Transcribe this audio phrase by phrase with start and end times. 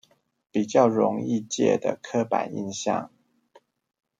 [0.49, 3.11] 比較容易借的刻板印象